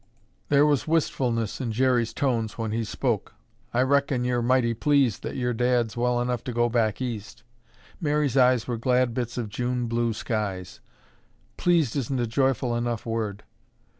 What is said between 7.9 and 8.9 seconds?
Mary's eyes were